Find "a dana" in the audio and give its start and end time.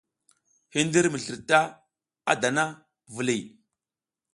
2.31-2.65